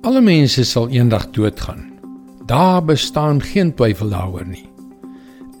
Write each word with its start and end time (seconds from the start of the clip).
Alle 0.00 0.22
mense 0.24 0.62
sal 0.64 0.88
eendag 0.88 1.26
doodgaan. 1.36 1.82
Daar 2.48 2.84
bestaan 2.84 3.42
geen 3.42 3.74
twyfel 3.76 4.08
daaroor 4.08 4.46
nie. 4.48 4.64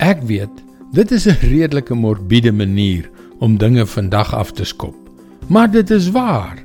Ek 0.00 0.22
weet, 0.24 0.62
dit 0.96 1.10
is 1.12 1.26
'n 1.28 1.36
redelike 1.44 1.94
morbiede 1.94 2.52
manier 2.52 3.10
om 3.38 3.58
dinge 3.58 3.86
vandag 3.86 4.34
af 4.34 4.52
te 4.52 4.64
skop. 4.64 4.96
Maar 5.46 5.70
dit 5.70 5.90
is 5.90 6.10
waar. 6.10 6.56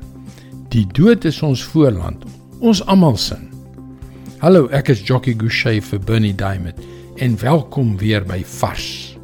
Die 0.69 0.88
dood 0.88 1.25
is 1.25 1.41
ons 1.41 1.63
voorland, 1.63 2.23
ons 2.59 2.86
almal 2.86 3.18
se. 3.18 3.36
Hallo, 4.38 4.68
ek 4.68 4.88
is 4.88 5.02
Jockey 5.07 5.34
Gouchee 5.38 5.82
vir 5.82 6.00
Bernie 6.00 6.36
Diamond 6.36 6.80
en 7.16 7.39
welkom 7.39 7.98
weer 7.98 8.23
by 8.23 8.44
Vars. 8.46 9.18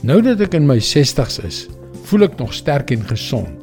Nou 0.00 0.22
dat 0.22 0.40
ek 0.40 0.54
in 0.54 0.66
my 0.66 0.78
60's 0.78 1.38
is, 1.38 1.68
voel 2.02 2.22
ek 2.22 2.38
nog 2.38 2.54
sterk 2.54 2.90
en 2.90 3.02
gesond. 3.02 3.61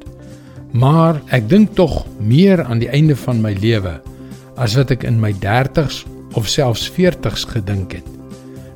Maar 0.71 1.21
ek 1.33 1.47
dink 1.49 1.73
tog 1.73 2.03
meer 2.21 2.61
aan 2.63 2.81
die 2.83 2.91
einde 2.93 3.15
van 3.17 3.41
my 3.41 3.55
lewe 3.57 3.97
as 4.59 4.75
wat 4.77 4.91
ek 4.93 5.05
in 5.07 5.17
my 5.21 5.31
30's 5.41 6.03
of 6.37 6.49
selfs 6.51 6.85
40's 6.93 7.47
gedink 7.49 7.95
het. 7.97 8.07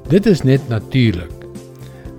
Dit 0.10 0.26
is 0.26 0.42
net 0.42 0.66
natuurlik. 0.72 1.32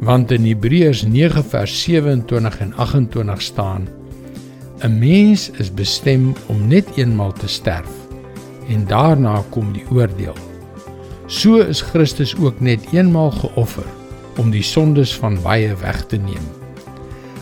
Want 0.05 0.31
in 0.35 0.47
Hebreërs 0.47 1.05
9 1.09 1.45
vers 1.51 1.75
27 1.83 2.61
en 2.61 2.73
28 2.77 3.43
staan: 3.43 3.89
'n 4.85 4.99
Mens 4.99 5.51
is 5.59 5.75
bestem 5.75 6.35
om 6.47 6.69
net 6.69 6.87
eenmal 6.97 7.33
te 7.33 7.49
sterf 7.49 7.91
en 8.69 8.87
daarna 8.87 9.43
kom 9.51 9.73
die 9.73 9.85
oordeel. 9.91 10.37
So 11.27 11.61
is 11.61 11.81
Christus 11.81 12.35
ook 12.37 12.61
net 12.61 12.81
eenmal 12.93 13.31
geoffer 13.31 13.87
om 14.37 14.51
die 14.51 14.63
sondes 14.63 15.15
van 15.17 15.39
baie 15.43 15.75
weg 15.81 16.07
te 16.07 16.17
neem. 16.17 16.45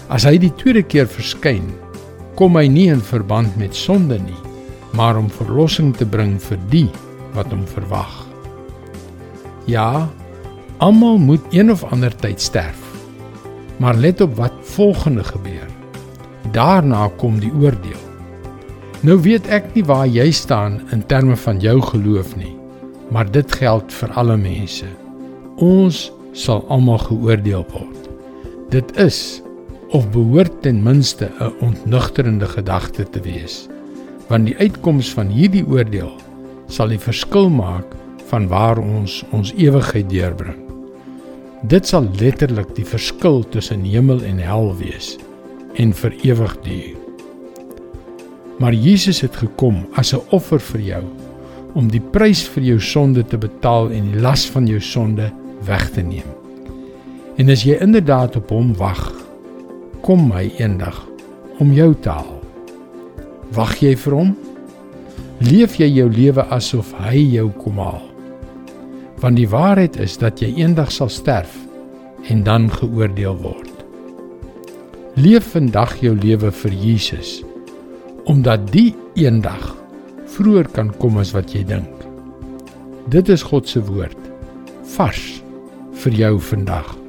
As 0.09 0.25
hy 0.29 0.37
die 0.39 0.53
tweede 0.55 0.83
keer 0.83 1.09
verskyn, 1.09 1.73
kom 2.39 2.57
hy 2.57 2.67
nie 2.69 2.89
in 2.93 3.03
verband 3.05 3.57
met 3.61 3.77
sonde 3.77 4.19
nie, 4.23 4.39
maar 4.97 5.17
om 5.21 5.31
verlossing 5.33 5.93
te 5.97 6.07
bring 6.09 6.39
vir 6.41 6.61
die 6.73 6.89
wat 7.37 7.53
hom 7.53 7.65
verwag. 7.69 8.13
Ja, 9.71 10.09
almal 10.83 11.19
moet 11.19 11.45
een 11.55 11.71
of 11.71 11.85
ander 11.85 12.15
tyd 12.17 12.41
sterf. 12.41 12.81
Maar 13.77 13.97
let 13.97 14.21
op 14.21 14.37
wat 14.37 14.53
volgende 14.75 15.25
gebeur. 15.25 15.69
Daarna 16.53 17.09
kom 17.17 17.39
die 17.41 17.53
oordeel. 17.53 18.01
Nou 19.03 19.17
weet 19.23 19.49
ek 19.51 19.73
nie 19.75 19.85
waar 19.87 20.07
jy 20.07 20.29
staan 20.31 20.81
in 20.95 21.03
terme 21.11 21.37
van 21.37 21.59
jou 21.59 21.81
geloof 21.83 22.37
nie, 22.39 22.55
maar 23.11 23.31
dit 23.31 23.55
geld 23.59 23.93
vir 23.93 24.13
alle 24.15 24.37
mense. 24.39 24.87
Ons 25.59 26.11
sal 26.33 26.63
almal 26.71 27.01
geoordeel 27.03 27.65
word. 27.73 28.11
Dit 28.71 28.95
is 29.03 29.43
of 29.93 30.11
behoort 30.11 30.63
ten 30.63 30.83
minste 30.83 31.31
'n 31.39 31.53
ontnugterende 31.61 32.47
gedagte 32.47 33.05
te 33.11 33.21
wees 33.21 33.69
want 34.29 34.47
die 34.47 34.57
uitkoms 34.57 35.13
van 35.13 35.29
hierdie 35.29 35.65
oordeel 35.69 36.13
sal 36.73 36.89
die 36.89 37.01
verskil 37.01 37.51
maak 37.53 37.93
van 38.31 38.49
waar 38.49 38.79
ons 38.81 39.21
ons 39.37 39.53
ewigheid 39.61 40.09
deurbring. 40.11 40.57
Dit 41.69 41.87
sal 41.87 42.09
letterlik 42.21 42.73
die 42.75 42.87
verskil 42.89 43.43
tussen 43.53 43.85
hemel 43.85 44.23
en 44.25 44.41
hel 44.41 44.73
wees 44.81 45.19
en 45.77 45.93
vir 45.93 46.17
ewig 46.25 46.55
duur. 46.65 46.97
Maar 48.59 48.73
Jesus 48.73 49.21
het 49.21 49.37
gekom 49.37 49.85
as 49.95 50.15
'n 50.15 50.25
offer 50.31 50.61
vir 50.61 50.81
jou 50.81 51.05
om 51.75 51.89
die 51.89 52.01
prys 52.01 52.49
vir 52.49 52.63
jou 52.63 52.81
sonde 52.81 53.25
te 53.25 53.39
betaal 53.39 53.91
en 53.91 54.13
die 54.13 54.21
las 54.21 54.47
van 54.47 54.67
jou 54.67 54.81
sonde 54.81 55.33
weg 55.65 55.91
te 55.91 56.03
neem. 56.03 56.29
En 57.37 57.51
as 57.51 57.63
jy 57.65 57.77
inderdaad 57.81 58.37
op 58.37 58.49
hom 58.51 58.75
wag 58.77 59.12
kom 60.03 60.27
my 60.29 60.49
eendag 60.59 60.97
om 61.63 61.73
jou 61.75 61.93
te 62.03 62.11
haal. 62.11 62.39
Wag 63.55 63.77
jy 63.83 63.93
vir 64.05 64.17
hom? 64.17 64.33
Leef 65.43 65.77
jy 65.79 65.89
jou 65.93 66.09
lewe 66.11 66.45
asof 66.55 66.93
hy 67.05 67.21
jou 67.37 67.49
kom 67.63 67.79
haal? 67.83 68.03
Want 69.23 69.39
die 69.39 69.49
waarheid 69.51 69.99
is 70.03 70.17
dat 70.19 70.43
jy 70.43 70.51
eendag 70.63 70.91
sal 70.91 71.11
sterf 71.13 71.55
en 72.31 72.43
dan 72.47 72.67
geoordeel 72.71 73.39
word. 73.43 73.71
Leef 75.15 75.53
vandag 75.55 75.99
jou 76.03 76.15
lewe 76.19 76.51
vir 76.63 76.79
Jesus 76.83 77.41
omdat 78.31 78.69
die 78.71 78.93
eendag 79.19 79.73
vroeër 80.31 80.69
kan 80.75 80.93
kom 81.03 81.19
as 81.19 81.33
wat 81.35 81.51
jy 81.55 81.65
dink. 81.67 82.07
Dit 83.11 83.29
is 83.35 83.43
God 83.43 83.67
se 83.67 83.83
woord 83.83 84.31
vars 84.95 85.43
vir 86.05 86.21
jou 86.23 86.37
vandag. 86.53 87.02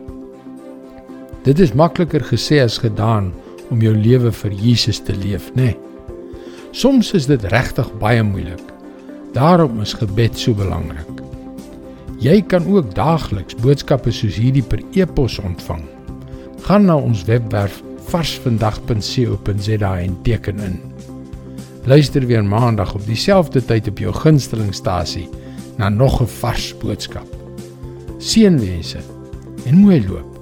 Dit 1.43 1.59
is 1.59 1.73
makliker 1.75 2.23
gesê 2.23 2.61
as 2.63 2.77
gedaan 2.79 3.33
om 3.69 3.81
jou 3.83 3.95
lewe 3.95 4.31
vir 4.31 4.53
Jesus 4.55 5.01
te 5.03 5.15
leef, 5.15 5.49
nê? 5.55 5.73
Nee. 5.73 5.77
Soms 6.73 7.11
is 7.13 7.27
dit 7.29 7.43
regtig 7.51 7.89
baie 8.01 8.23
moeilik. 8.25 8.63
Daarom 9.35 9.81
is 9.83 9.93
gebed 9.93 10.39
so 10.39 10.55
belangrik. 10.57 11.09
Jy 12.23 12.39
kan 12.47 12.65
ook 12.65 12.95
daagliks 12.95 13.57
boodskappe 13.61 14.13
soos 14.15 14.39
hierdie 14.39 14.63
per 14.63 14.81
e-pos 14.95 15.37
ontvang. 15.43 15.83
Gaan 16.65 16.87
na 16.87 16.95
ons 16.97 17.25
webwerf 17.27 17.81
varsvandag.co.za 18.09 19.93
en 19.99 20.17
teken 20.23 20.65
in. 20.65 20.81
Luister 21.85 22.25
weer 22.25 22.45
maandag 22.45 22.95
op 22.95 23.05
dieselfde 23.05 23.61
tyd 23.65 23.87
op 23.91 23.99
jou 23.99 24.13
gunstelingstasie 24.23 25.29
na 25.77 25.89
nog 25.89 26.21
'n 26.21 26.27
vars 26.41 26.73
boodskap. 26.77 27.27
Seënwense 28.17 28.99
en 29.65 29.77
mooi 29.77 30.07
loop. 30.07 30.32